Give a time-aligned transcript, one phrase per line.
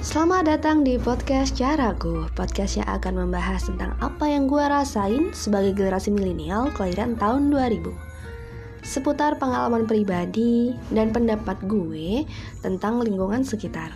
[0.00, 5.76] Selamat datang di podcast Caraku Podcast yang akan membahas tentang apa yang gue rasain sebagai
[5.76, 7.92] generasi milenial kelahiran tahun 2000
[8.80, 12.24] Seputar pengalaman pribadi dan pendapat gue
[12.64, 13.92] tentang lingkungan sekitar.